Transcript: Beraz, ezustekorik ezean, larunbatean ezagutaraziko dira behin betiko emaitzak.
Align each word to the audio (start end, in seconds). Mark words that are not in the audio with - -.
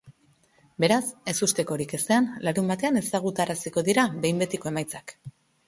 Beraz, 0.83 1.01
ezustekorik 1.33 1.93
ezean, 1.99 2.31
larunbatean 2.47 2.99
ezagutaraziko 3.03 3.87
dira 3.93 4.09
behin 4.27 4.45
betiko 4.47 4.75
emaitzak. 4.75 5.19